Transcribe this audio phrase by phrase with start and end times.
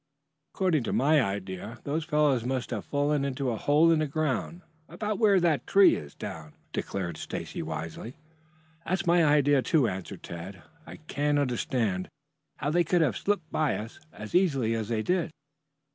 [0.55, 4.63] "According to my idea those fellows must have fallen into a hole in the ground
[4.89, 8.15] about where that tree is down," declared Stacy wisely.
[8.83, 10.63] "That is my idea too," answered Tad.
[10.87, 12.09] "I can't understand
[12.57, 15.29] how they could have slipped by us as easily as they did."